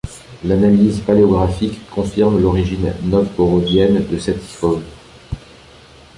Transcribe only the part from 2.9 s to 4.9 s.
novgorodienne de cette icône.